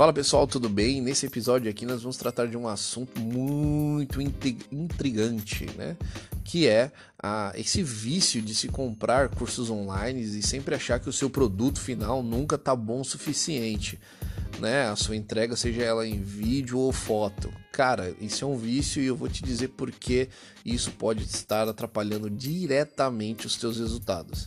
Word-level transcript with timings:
Fala 0.00 0.14
pessoal, 0.14 0.46
tudo 0.46 0.66
bem? 0.66 1.02
Nesse 1.02 1.26
episódio 1.26 1.70
aqui 1.70 1.84
nós 1.84 2.00
vamos 2.00 2.16
tratar 2.16 2.46
de 2.46 2.56
um 2.56 2.66
assunto 2.66 3.20
muito 3.20 4.18
intrigante, 4.18 5.66
né? 5.76 5.94
Que 6.42 6.66
é 6.66 6.90
esse 7.54 7.82
vício 7.82 8.40
de 8.40 8.54
se 8.54 8.68
comprar 8.68 9.28
cursos 9.28 9.68
online 9.68 10.22
e 10.22 10.42
sempre 10.42 10.74
achar 10.74 10.98
que 11.00 11.10
o 11.10 11.12
seu 11.12 11.28
produto 11.28 11.82
final 11.82 12.22
nunca 12.22 12.56
tá 12.56 12.74
bom 12.74 13.02
o 13.02 13.04
suficiente, 13.04 14.00
né? 14.58 14.88
A 14.88 14.96
sua 14.96 15.16
entrega, 15.16 15.54
seja 15.54 15.82
ela 15.82 16.08
em 16.08 16.22
vídeo 16.22 16.78
ou 16.78 16.92
foto. 16.92 17.52
Cara, 17.70 18.14
isso 18.22 18.42
é 18.42 18.48
um 18.48 18.56
vício 18.56 19.02
e 19.02 19.06
eu 19.06 19.14
vou 19.14 19.28
te 19.28 19.42
dizer 19.42 19.68
por 19.68 19.90
que 19.90 20.30
isso 20.64 20.92
pode 20.92 21.24
estar 21.24 21.68
atrapalhando 21.68 22.30
diretamente 22.30 23.46
os 23.46 23.56
teus 23.56 23.78
resultados. 23.78 24.46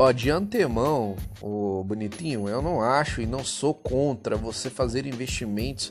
Ó, 0.00 0.12
de 0.12 0.30
antemão, 0.30 1.16
o 1.42 1.82
bonitinho, 1.82 2.48
eu 2.48 2.62
não 2.62 2.80
acho 2.80 3.20
e 3.20 3.26
não 3.26 3.42
sou 3.42 3.74
contra 3.74 4.36
você 4.36 4.70
fazer 4.70 5.04
investimentos 5.06 5.90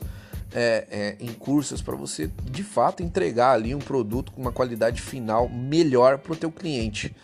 é, 0.50 0.86
é, 0.90 1.16
em 1.20 1.30
cursos 1.34 1.82
para 1.82 1.94
você 1.94 2.30
de 2.50 2.62
fato 2.62 3.02
entregar 3.02 3.52
ali 3.52 3.74
um 3.74 3.78
produto 3.78 4.32
com 4.32 4.40
uma 4.40 4.50
qualidade 4.50 5.02
final 5.02 5.46
melhor 5.46 6.16
para 6.16 6.32
o 6.32 6.36
teu 6.36 6.50
cliente. 6.50 7.14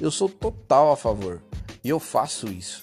Eu 0.00 0.10
sou 0.10 0.28
total 0.28 0.90
a 0.90 0.96
favor 0.96 1.40
e 1.84 1.88
eu 1.88 2.00
faço 2.00 2.48
isso. 2.48 2.82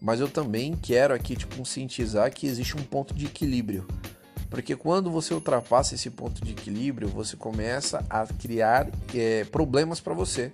Mas 0.00 0.20
eu 0.20 0.28
também 0.28 0.76
quero 0.80 1.12
aqui 1.12 1.34
te 1.34 1.48
conscientizar 1.48 2.32
que 2.32 2.46
existe 2.46 2.76
um 2.76 2.84
ponto 2.84 3.12
de 3.12 3.26
equilíbrio. 3.26 3.88
Porque 4.48 4.76
quando 4.76 5.10
você 5.10 5.34
ultrapassa 5.34 5.96
esse 5.96 6.10
ponto 6.10 6.44
de 6.44 6.52
equilíbrio, 6.52 7.08
você 7.08 7.36
começa 7.36 8.06
a 8.08 8.24
criar 8.24 8.86
é, 9.12 9.42
problemas 9.46 9.98
para 9.98 10.14
você. 10.14 10.52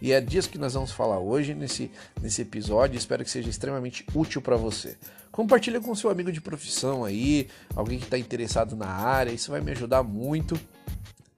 E 0.00 0.12
é 0.12 0.20
disso 0.20 0.50
que 0.50 0.58
nós 0.58 0.74
vamos 0.74 0.92
falar 0.92 1.18
hoje 1.18 1.54
nesse, 1.54 1.90
nesse 2.20 2.42
episódio. 2.42 2.98
Espero 2.98 3.24
que 3.24 3.30
seja 3.30 3.48
extremamente 3.48 4.04
útil 4.14 4.42
para 4.42 4.56
você. 4.56 4.96
Compartilha 5.32 5.80
com 5.80 5.94
seu 5.94 6.10
amigo 6.10 6.30
de 6.30 6.40
profissão 6.40 7.04
aí, 7.04 7.48
alguém 7.74 7.98
que 7.98 8.04
está 8.04 8.18
interessado 8.18 8.76
na 8.76 8.86
área. 8.86 9.30
Isso 9.32 9.50
vai 9.50 9.60
me 9.60 9.70
ajudar 9.72 10.02
muito. 10.02 10.58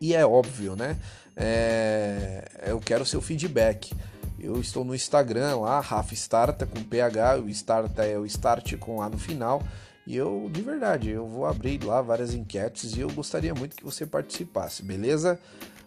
E 0.00 0.14
é 0.14 0.24
óbvio, 0.24 0.76
né? 0.76 0.96
É, 1.36 2.44
eu 2.66 2.80
quero 2.80 3.06
seu 3.06 3.20
feedback. 3.20 3.92
Eu 4.38 4.60
estou 4.60 4.84
no 4.84 4.94
Instagram 4.94 5.56
lá, 5.58 5.80
Rafa 5.80 6.14
Starta 6.14 6.64
com 6.64 6.82
PH, 6.82 7.38
o 7.38 7.48
Starta 7.48 8.04
é 8.04 8.16
o 8.16 8.24
Start 8.24 8.76
com 8.76 9.02
A 9.02 9.08
no 9.08 9.18
final. 9.18 9.62
E 10.06 10.16
eu, 10.16 10.48
de 10.50 10.62
verdade, 10.62 11.10
eu 11.10 11.26
vou 11.26 11.44
abrir 11.44 11.82
lá 11.84 12.00
várias 12.00 12.32
enquetes 12.32 12.96
e 12.96 13.00
eu 13.00 13.10
gostaria 13.10 13.54
muito 13.54 13.76
que 13.76 13.84
você 13.84 14.06
participasse, 14.06 14.82
beleza? 14.82 15.38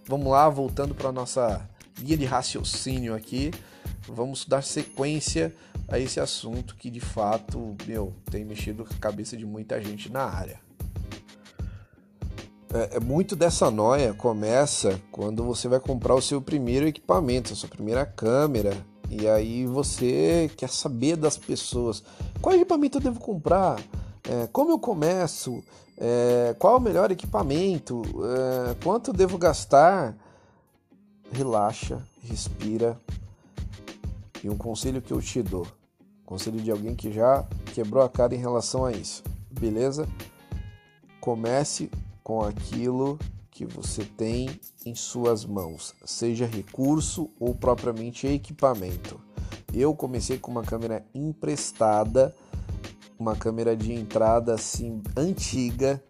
Vamos 0.06 0.28
lá, 0.28 0.50
voltando 0.50 0.94
para 0.94 1.12
nossa 1.12 1.68
linha 2.00 2.18
de 2.18 2.26
raciocínio 2.26 3.14
aqui, 3.14 3.52
vamos 4.08 4.46
dar 4.46 4.64
sequência 4.64 5.54
a 5.88 6.00
esse 6.00 6.20
assunto 6.20 6.76
que 6.76 6.90
de 6.90 7.00
fato, 7.00 7.76
meu, 7.86 8.14
tem 8.30 8.46
mexido 8.46 8.86
com 8.86 8.94
a 8.94 8.98
cabeça 8.98 9.36
de 9.36 9.46
muita 9.46 9.82
gente 9.82 10.12
na 10.12 10.24
área. 10.24 10.60
É, 12.74 12.98
é, 12.98 13.00
muito 13.00 13.36
dessa 13.36 13.70
noia 13.70 14.14
começa 14.14 15.00
quando 15.12 15.44
você 15.44 15.68
vai 15.68 15.80
comprar 15.80 16.16
o 16.16 16.22
seu 16.22 16.42
primeiro 16.42 16.88
equipamento, 16.88 17.52
a 17.52 17.56
sua 17.56 17.68
primeira 17.68 18.06
câmera, 18.06 18.74
e 19.10 19.28
aí 19.28 19.66
você 19.66 20.50
quer 20.56 20.70
saber 20.70 21.18
das 21.18 21.38
pessoas 21.38 22.02
qual 22.42 22.56
equipamento 22.56 22.98
eu 22.98 23.02
devo 23.02 23.20
comprar, 23.20 23.78
é, 24.24 24.48
como 24.54 24.72
eu 24.72 24.80
começo, 24.80 25.62
é, 25.98 26.56
qual 26.58 26.78
o 26.78 26.80
melhor 26.80 27.12
equipamento, 27.12 28.02
é, 28.24 28.76
quanto 28.82 29.12
devo 29.12 29.38
gastar 29.38 30.16
relaxa, 31.32 32.02
respira. 32.22 33.00
E 34.44 34.50
um 34.50 34.58
conselho 34.58 35.02
que 35.02 35.12
eu 35.12 35.22
te 35.22 35.42
dou, 35.42 35.68
conselho 36.26 36.60
de 36.60 36.72
alguém 36.72 36.96
que 36.96 37.12
já 37.12 37.48
quebrou 37.74 38.04
a 38.04 38.10
cara 38.10 38.34
em 38.34 38.40
relação 38.40 38.86
a 38.86 38.92
isso, 38.92 39.24
beleza? 39.52 40.08
Comece 41.20 41.92
com 42.24 42.42
aquilo 42.42 43.20
que 43.52 43.66
você 43.66 44.04
tem 44.04 44.50
em 44.86 44.96
suas 44.96 45.46
mãos, 45.46 45.94
seja 46.06 46.46
recurso 46.46 47.30
ou 47.40 47.54
propriamente 47.54 48.26
equipamento. 48.26 49.22
Eu 49.74 49.94
comecei 49.94 50.40
com 50.40 50.50
uma 50.50 50.64
câmera 50.64 51.06
emprestada, 51.14 52.36
uma 53.20 53.36
câmera 53.36 53.76
de 53.76 53.94
entrada 53.94 54.56
assim 54.56 55.04
antiga 55.16 56.04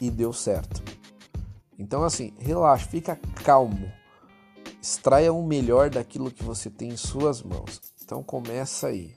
e 0.00 0.10
deu 0.10 0.32
certo. 0.32 0.82
Então 1.78 2.02
assim, 2.02 2.34
relaxa, 2.38 2.88
fica 2.88 3.16
calmo. 3.44 3.97
Extraia 4.80 5.32
o 5.32 5.46
melhor 5.46 5.90
daquilo 5.90 6.30
que 6.30 6.44
você 6.44 6.70
tem 6.70 6.90
em 6.90 6.96
suas 6.96 7.42
mãos. 7.42 7.80
Então 8.02 8.22
começa 8.22 8.86
aí. 8.86 9.14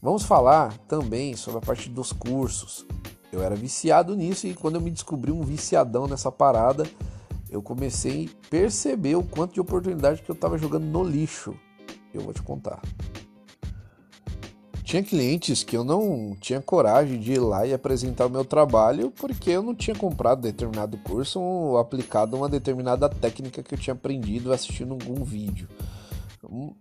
Vamos 0.00 0.24
falar 0.24 0.76
também 0.88 1.36
sobre 1.36 1.58
a 1.58 1.66
parte 1.66 1.88
dos 1.88 2.12
cursos. 2.12 2.86
Eu 3.30 3.42
era 3.42 3.54
viciado 3.54 4.16
nisso 4.16 4.46
e 4.46 4.54
quando 4.54 4.74
eu 4.74 4.80
me 4.80 4.90
descobri 4.90 5.30
um 5.30 5.42
viciadão 5.42 6.06
nessa 6.06 6.32
parada, 6.32 6.84
eu 7.48 7.62
comecei 7.62 8.28
a 8.28 8.48
perceber 8.48 9.14
o 9.14 9.22
quanto 9.22 9.54
de 9.54 9.60
oportunidade 9.60 10.22
que 10.22 10.30
eu 10.30 10.34
estava 10.34 10.58
jogando 10.58 10.84
no 10.84 11.04
lixo. 11.04 11.54
Eu 12.12 12.22
vou 12.22 12.32
te 12.32 12.42
contar. 12.42 12.80
Tinha 14.92 15.02
clientes 15.02 15.62
que 15.62 15.74
eu 15.74 15.84
não 15.84 16.36
tinha 16.38 16.60
coragem 16.60 17.18
de 17.18 17.32
ir 17.32 17.38
lá 17.38 17.66
e 17.66 17.72
apresentar 17.72 18.26
o 18.26 18.30
meu 18.30 18.44
trabalho 18.44 19.10
porque 19.10 19.48
eu 19.48 19.62
não 19.62 19.74
tinha 19.74 19.96
comprado 19.96 20.42
determinado 20.42 20.98
curso 20.98 21.40
ou 21.40 21.78
aplicado 21.78 22.36
uma 22.36 22.46
determinada 22.46 23.08
técnica 23.08 23.62
que 23.62 23.74
eu 23.74 23.78
tinha 23.78 23.94
aprendido 23.94 24.52
assistindo 24.52 24.92
algum 24.92 25.24
vídeo. 25.24 25.66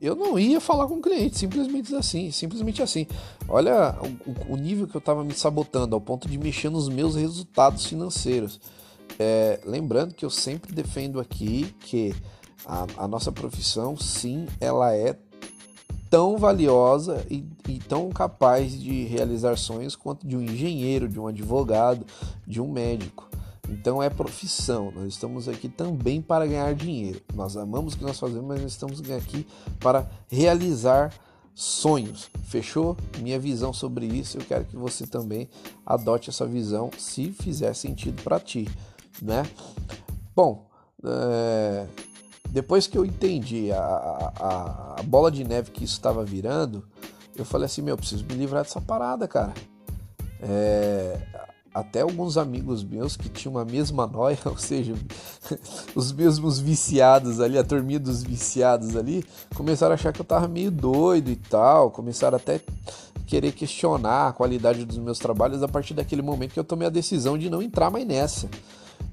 Eu 0.02 0.14
não 0.14 0.38
ia 0.38 0.60
falar 0.60 0.88
com 0.88 0.96
o 0.96 1.02
cliente, 1.02 1.38
simplesmente 1.38 1.96
assim, 1.96 2.30
simplesmente 2.32 2.84
assim. 2.84 3.08
Olha 3.48 3.96
o, 4.28 4.56
o 4.56 4.58
nível 4.58 4.90
que 4.90 4.98
eu 4.98 5.00
estava 5.00 5.24
me 5.24 5.34
sabotando, 5.34 5.96
ao 5.96 6.02
ponto 6.02 6.28
de 6.28 6.38
mexer 6.38 6.70
nos 6.70 6.90
meus 6.90 7.16
resultados 7.16 7.86
financeiros. 7.86 8.60
É, 9.18 9.62
lembrando 9.66 10.14
que 10.14 10.26
eu 10.26 10.30
sempre 10.30 10.74
defendo 10.74 11.18
aqui 11.18 11.74
que 11.80 12.14
a, 12.66 12.86
a 12.98 13.08
nossa 13.08 13.32
profissão, 13.32 13.96
sim, 13.96 14.48
ela 14.60 14.94
é 14.94 15.16
tão 16.12 16.38
valiosa 16.38 17.26
e, 17.30 17.46
e, 17.70 17.80
tão 17.80 18.10
capaz 18.10 18.78
de 18.78 19.06
realizar 19.06 19.58
sonhos 19.58 19.96
quanto 19.96 20.28
de 20.28 20.36
um 20.36 20.42
engenheiro, 20.42 21.08
de 21.08 21.18
um 21.18 21.26
advogado, 21.26 22.06
de 22.46 22.60
um 22.60 22.70
médico. 22.70 23.30
Então 23.70 24.04
é 24.04 24.10
profissão. 24.10 24.92
Nós 24.92 25.14
estamos 25.14 25.48
aqui 25.48 25.70
também 25.70 26.22
para 26.22 26.46
ganhar 26.46 26.76
dinheiro. 26.76 27.22
Nós 27.34 27.56
amamos 27.56 27.94
o 27.94 27.98
que 27.98 28.04
nós 28.04 28.20
fazemos, 28.20 28.46
mas 28.46 28.62
nós 28.62 28.74
estamos 28.74 29.10
aqui 29.10 29.48
para 29.80 30.06
realizar 30.28 31.14
sonhos. 31.56 32.30
Fechou? 32.44 32.98
Minha 33.20 33.40
visão 33.40 33.72
sobre 33.72 34.06
isso. 34.06 34.38
Eu 34.38 34.44
quero 34.44 34.66
que 34.66 34.76
você 34.76 35.08
também 35.08 35.48
adote 35.86 36.30
essa 36.30 36.46
visão, 36.46 36.92
se 36.98 37.32
fizer 37.32 37.74
sentido 37.74 38.22
para 38.22 38.38
ti, 38.38 38.68
né? 39.22 39.44
Bom, 40.36 40.68
é 41.06 41.88
depois 42.52 42.86
que 42.86 42.98
eu 42.98 43.06
entendi 43.06 43.72
a, 43.72 43.80
a, 43.80 44.96
a 45.00 45.04
bola 45.04 45.32
de 45.32 45.44
neve 45.44 45.72
que 45.72 45.86
isso 45.86 45.94
estava 45.94 46.24
virando, 46.24 46.84
eu 47.36 47.46
falei 47.46 47.66
assim: 47.66 47.82
meu, 47.82 47.96
preciso 47.96 48.26
me 48.26 48.34
livrar 48.34 48.64
dessa 48.64 48.82
parada, 48.82 49.26
cara. 49.26 49.54
É, 50.42 51.18
até 51.74 52.02
alguns 52.02 52.38
amigos 52.38 52.84
meus 52.84 53.16
que 53.16 53.30
tinham 53.30 53.58
a 53.58 53.64
mesma 53.64 54.06
noia, 54.06 54.38
ou 54.44 54.58
seja, 54.58 54.94
os 55.96 56.12
mesmos 56.12 56.60
viciados 56.60 57.40
ali, 57.40 57.58
a 57.58 57.64
turminha 57.64 58.00
dos 58.00 58.22
viciados 58.22 58.98
ali, 58.98 59.24
começaram 59.56 59.94
a 59.94 59.96
achar 59.96 60.12
que 60.12 60.20
eu 60.20 60.26
tava 60.26 60.50
meio 60.50 60.70
doido 60.70 61.32
e 61.32 61.38
tal, 61.38 61.90
começaram 61.90 62.36
até 62.36 62.60
querer 63.26 63.54
questionar 63.54 64.28
a 64.28 64.34
qualidade 64.34 64.84
dos 64.84 64.98
meus 64.98 65.18
trabalhos 65.18 65.64
a 65.64 65.68
partir 65.70 65.94
daquele 65.94 66.22
momento 66.22 66.52
que 66.52 66.60
eu 66.60 66.66
tomei 66.66 66.88
a 66.88 66.92
decisão 66.92 67.38
de 67.38 67.50
não 67.50 67.62
entrar 67.62 67.90
mais 67.90 68.06
nessa. 68.06 68.50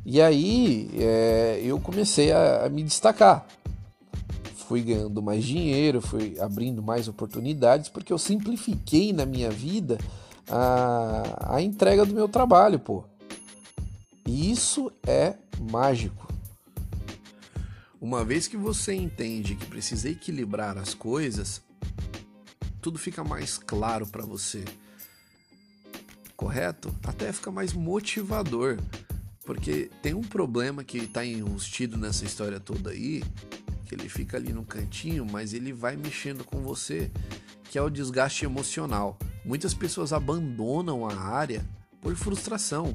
E 0.05 0.21
aí 0.21 0.91
é, 0.95 1.61
eu 1.63 1.79
comecei 1.81 2.33
a, 2.33 2.67
a 2.67 2.69
me 2.69 2.83
destacar. 2.83 3.47
Fui 4.67 4.83
ganhando 4.83 5.23
mais 5.23 5.45
dinheiro, 5.45 6.01
fui 6.01 6.39
abrindo 6.41 6.83
mais 6.83 7.09
oportunidades, 7.09 7.89
porque 7.89 8.13
eu 8.13 8.19
simplifiquei 8.19 9.13
na 9.13 9.25
minha 9.25 9.51
vida 9.51 9.99
a, 10.49 11.57
a 11.57 11.63
entrega 11.63 12.05
do 12.05 12.15
meu 12.15 12.29
trabalho, 12.29 12.79
pô. 12.79 13.05
E 14.27 14.51
isso 14.51 14.93
é 15.07 15.35
mágico. 15.71 16.29
Uma 18.01 18.25
vez 18.25 18.47
que 18.47 18.57
você 18.57 18.95
entende 18.95 19.55
que 19.55 19.67
precisa 19.67 20.09
equilibrar 20.09 20.79
as 20.79 20.95
coisas, 20.95 21.63
tudo 22.81 22.99
fica 22.99 23.25
mais 23.25 23.59
claro 23.59 24.07
para 24.07 24.25
você. 24.25 24.65
Correto? 26.37 26.95
Até 27.03 27.33
fica 27.33 27.51
mais 27.51 27.73
motivador. 27.73 28.79
Porque 29.49 29.91
tem 30.03 30.13
um 30.13 30.21
problema 30.21 30.85
que 30.85 30.99
está 30.99 31.25
enrustido 31.25 31.97
nessa 31.97 32.23
história 32.23 32.61
toda 32.61 32.91
aí, 32.91 33.25
que 33.87 33.95
ele 33.95 34.07
fica 34.07 34.37
ali 34.37 34.53
no 34.53 34.63
cantinho, 34.63 35.25
mas 35.25 35.55
ele 35.55 35.73
vai 35.73 35.97
mexendo 35.97 36.45
com 36.45 36.61
você, 36.61 37.11
que 37.71 37.79
é 37.79 37.83
o 37.83 37.89
desgaste 37.89 38.45
emocional. 38.45 39.19
Muitas 39.47 39.73
pessoas 39.73 40.13
abandonam 40.13 41.09
a 41.09 41.15
área 41.15 41.67
por 41.99 42.15
frustração, 42.15 42.95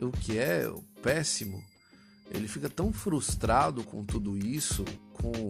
o 0.00 0.12
que 0.12 0.38
é 0.38 0.72
péssimo. 1.02 1.60
Ele 2.30 2.46
fica 2.46 2.70
tão 2.70 2.92
frustrado 2.92 3.82
com 3.82 4.04
tudo 4.04 4.38
isso, 4.38 4.84
com 5.14 5.48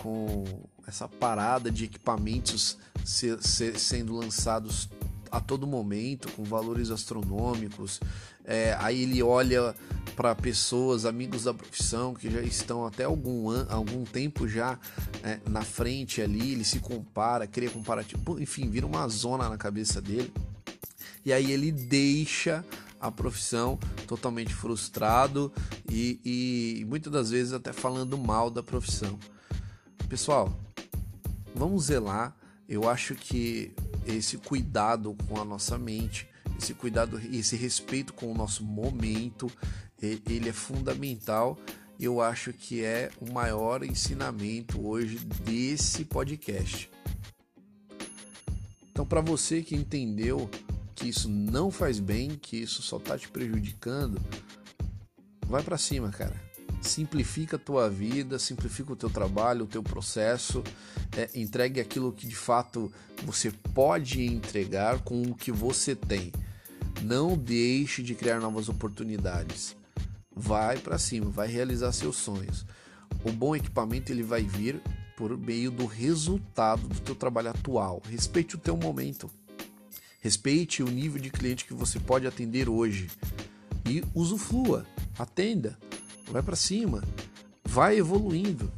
com 0.00 0.44
essa 0.86 1.08
parada 1.08 1.70
de 1.70 1.84
equipamentos 1.84 2.76
ser, 3.02 3.42
ser, 3.42 3.78
sendo 3.78 4.14
lançados 4.14 4.90
a 5.30 5.40
todo 5.40 5.66
momento, 5.66 6.30
com 6.32 6.44
valores 6.44 6.90
astronômicos. 6.90 8.00
É, 8.44 8.76
aí 8.80 9.02
ele 9.02 9.22
olha 9.22 9.74
para 10.16 10.34
pessoas, 10.34 11.04
amigos 11.04 11.44
da 11.44 11.54
profissão, 11.54 12.14
que 12.14 12.30
já 12.30 12.40
estão 12.40 12.86
até 12.86 13.04
algum, 13.04 13.50
an 13.50 13.66
algum 13.70 14.04
tempo 14.04 14.48
já 14.48 14.78
é, 15.22 15.38
na 15.48 15.62
frente 15.62 16.20
ali, 16.20 16.52
ele 16.52 16.64
se 16.64 16.80
compara, 16.80 17.46
cria 17.46 17.70
comparativo, 17.70 18.40
enfim, 18.40 18.68
vira 18.68 18.86
uma 18.86 19.06
zona 19.08 19.48
na 19.48 19.56
cabeça 19.56 20.00
dele. 20.00 20.32
E 21.24 21.32
aí 21.32 21.52
ele 21.52 21.70
deixa 21.70 22.64
a 23.00 23.10
profissão 23.10 23.78
totalmente 24.06 24.52
frustrado 24.54 25.52
e, 25.88 26.20
e 26.24 26.84
muitas 26.86 27.12
das 27.12 27.30
vezes 27.30 27.52
até 27.52 27.72
falando 27.72 28.16
mal 28.18 28.50
da 28.50 28.62
profissão. 28.62 29.18
Pessoal, 30.08 30.58
vamos 31.54 31.84
zelar. 31.84 32.34
Eu 32.68 32.88
acho 32.88 33.14
que 33.14 33.72
esse 34.16 34.38
cuidado 34.38 35.16
com 35.28 35.40
a 35.40 35.44
nossa 35.44 35.78
mente, 35.78 36.28
esse 36.58 36.74
cuidado, 36.74 37.20
esse 37.32 37.56
respeito 37.56 38.12
com 38.12 38.30
o 38.30 38.34
nosso 38.34 38.64
momento, 38.64 39.50
ele 40.00 40.48
é 40.48 40.52
fundamental. 40.52 41.58
Eu 41.98 42.20
acho 42.20 42.52
que 42.52 42.84
é 42.84 43.10
o 43.20 43.32
maior 43.32 43.82
ensinamento 43.82 44.84
hoje 44.86 45.18
desse 45.18 46.04
podcast. 46.04 46.90
Então, 48.90 49.04
para 49.04 49.20
você 49.20 49.62
que 49.62 49.76
entendeu 49.76 50.50
que 50.94 51.08
isso 51.08 51.28
não 51.28 51.70
faz 51.70 52.00
bem, 52.00 52.30
que 52.30 52.56
isso 52.56 52.82
só 52.82 52.98
tá 52.98 53.16
te 53.16 53.28
prejudicando, 53.28 54.20
vai 55.46 55.62
para 55.62 55.78
cima, 55.78 56.10
cara. 56.10 56.47
Simplifica 56.80 57.56
a 57.56 57.58
tua 57.58 57.90
vida, 57.90 58.38
simplifica 58.38 58.92
o 58.92 58.96
teu 58.96 59.10
trabalho, 59.10 59.64
o 59.64 59.68
teu 59.68 59.82
processo, 59.82 60.62
é, 61.16 61.28
entregue 61.34 61.80
aquilo 61.80 62.12
que 62.12 62.26
de 62.26 62.36
fato 62.36 62.92
você 63.24 63.50
pode 63.50 64.24
entregar 64.24 65.00
com 65.00 65.22
o 65.22 65.34
que 65.34 65.50
você 65.50 65.94
tem. 65.94 66.32
Não 67.02 67.36
deixe 67.36 68.02
de 68.02 68.14
criar 68.14 68.40
novas 68.40 68.68
oportunidades. 68.68 69.76
Vai 70.34 70.78
para 70.78 70.98
cima, 70.98 71.30
vai 71.30 71.48
realizar 71.48 71.92
seus 71.92 72.16
sonhos. 72.16 72.64
O 73.24 73.32
bom 73.32 73.56
equipamento 73.56 74.12
ele 74.12 74.22
vai 74.22 74.42
vir 74.42 74.80
por 75.16 75.36
meio 75.36 75.70
do 75.70 75.84
resultado 75.84 76.86
do 76.86 77.00
teu 77.00 77.14
trabalho 77.14 77.50
atual. 77.50 78.00
Respeite 78.08 78.54
o 78.54 78.58
teu 78.58 78.76
momento. 78.76 79.28
Respeite 80.20 80.82
o 80.82 80.88
nível 80.88 81.20
de 81.20 81.30
cliente 81.30 81.64
que 81.64 81.74
você 81.74 81.98
pode 81.98 82.26
atender 82.26 82.68
hoje 82.68 83.08
e 83.84 84.04
usufrua, 84.14 84.86
atenda, 85.18 85.78
vai 86.30 86.42
para 86.42 86.56
cima, 86.56 87.02
vai 87.64 87.98
evoluindo, 87.98 88.70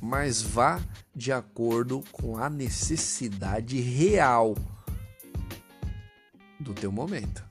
mas 0.00 0.42
vá 0.42 0.80
de 1.14 1.32
acordo 1.32 2.02
com 2.12 2.36
a 2.36 2.48
necessidade 2.48 3.80
real 3.80 4.56
do 6.58 6.72
teu 6.72 6.90
momento. 6.90 7.44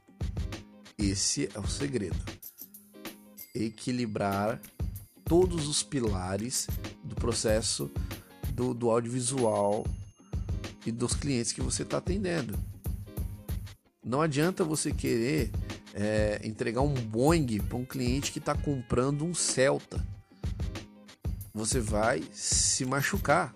Esse 0.98 1.50
é 1.53 1.59
o 1.59 1.68
segredo. 1.68 2.19
Equilibrar 3.53 4.62
todos 5.25 5.68
os 5.68 5.83
pilares 5.83 6.68
do 7.03 7.15
processo 7.15 7.92
do, 8.53 8.74
do 8.74 8.89
audiovisual 8.89 9.86
e 10.86 10.92
dos 10.92 11.13
clientes 11.13 11.51
que 11.51 11.62
você 11.62 11.83
está 11.83 11.98
atendendo. 11.98 12.57
Não 14.03 14.21
adianta 14.21 14.63
você 14.63 14.92
querer 14.92 15.51
é, 15.93 16.41
entregar 16.43 16.81
um 16.81 16.93
Boeing 16.93 17.59
para 17.59 17.77
um 17.77 17.85
cliente 17.85 18.31
que 18.31 18.39
está 18.39 18.55
comprando 18.55 19.25
um 19.25 19.33
Celta. 19.33 20.05
Você 21.53 21.79
vai 21.79 22.23
se 22.31 22.85
machucar. 22.85 23.55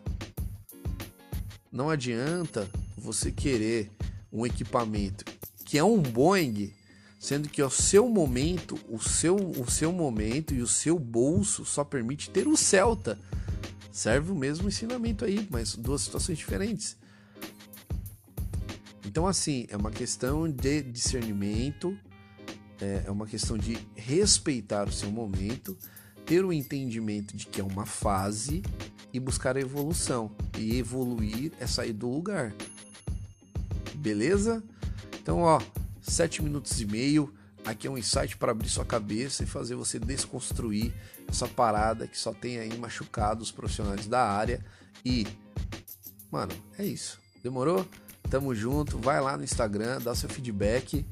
Não 1.72 1.90
adianta 1.90 2.70
você 2.98 3.32
querer 3.32 3.92
um 4.32 4.46
equipamento 4.46 5.24
que 5.66 5.80
é 5.80 5.84
um 5.84 6.00
Boeing, 6.00 6.72
sendo 7.20 7.50
que 7.50 7.62
o 7.62 7.70
seu 7.70 8.08
momento, 8.08 8.80
o 8.88 9.00
seu, 9.00 9.36
o 9.36 9.70
seu 9.70 9.92
momento 9.92 10.54
e 10.54 10.62
o 10.62 10.68
seu 10.68 11.00
bolso 11.00 11.66
só 11.66 11.84
permite 11.84 12.30
ter 12.30 12.48
o 12.48 12.56
Celta. 12.56 13.20
Serve 13.92 14.32
o 14.32 14.36
mesmo 14.36 14.68
ensinamento 14.68 15.26
aí, 15.26 15.48
mas 15.50 15.76
duas 15.76 16.02
situações 16.02 16.38
diferentes. 16.38 16.96
Então, 19.06 19.26
assim, 19.26 19.66
é 19.70 19.78
uma 19.78 19.92
questão 19.92 20.50
de 20.50 20.84
discernimento, 20.84 21.98
é, 22.82 23.04
é 23.06 23.12
uma 23.12 23.28
questão 23.28 23.58
de 23.58 23.78
respeitar 23.96 24.88
o 24.88 24.92
seu 24.92 25.12
momento, 25.12 25.78
ter 26.26 26.44
o 26.44 26.52
entendimento 26.52 27.36
de 27.36 27.46
que 27.46 27.62
é 27.62 27.64
uma 27.64 27.86
fase 27.86 28.64
e 29.14 29.20
buscar 29.20 29.56
a 29.56 29.62
evolução. 29.62 30.32
E 30.58 30.78
evoluir 30.78 31.52
é 31.60 31.68
sair 31.68 31.94
do 31.94 32.10
lugar. 32.10 32.54
Beleza? 33.96 34.64
Então, 35.22 35.40
ó, 35.40 35.62
sete 36.02 36.42
minutos 36.42 36.80
e 36.82 36.86
meio. 36.86 37.34
Aqui 37.64 37.88
é 37.88 37.90
um 37.90 37.98
insight 37.98 38.38
para 38.38 38.52
abrir 38.52 38.70
sua 38.70 38.86
cabeça 38.86 39.44
e 39.44 39.48
fazer 39.48 39.74
você 39.74 39.98
desconstruir 39.98 40.94
essa 41.28 41.48
parada 41.48 42.08
que 42.08 42.18
só 42.18 42.32
tem 42.32 42.60
aí 42.60 42.78
machucado 42.78 43.42
os 43.42 43.52
profissionais 43.52 44.06
da 44.06 44.24
área. 44.24 44.64
E, 45.04 45.26
mano, 46.32 46.54
é 46.78 46.86
isso. 46.86 47.20
Demorou? 47.42 47.88
Tamo 48.30 48.54
junto, 48.54 49.00
vai 49.00 49.20
lá 49.20 49.36
no 49.38 49.44
Instagram, 49.44 50.00
dá 50.02 50.14
seu 50.14 50.30
feedback 50.30 51.06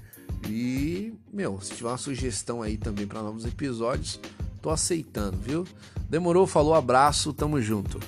e, 0.49 1.13
meu, 1.31 1.59
se 1.61 1.75
tiver 1.75 1.89
uma 1.89 1.97
sugestão 1.97 2.61
aí 2.61 2.77
também 2.77 3.07
para 3.07 3.21
novos 3.21 3.45
episódios, 3.45 4.19
tô 4.61 4.69
aceitando, 4.69 5.37
viu? 5.37 5.67
Demorou, 6.09 6.45
falou, 6.45 6.73
abraço, 6.73 7.33
tamo 7.33 7.61
junto. 7.61 7.99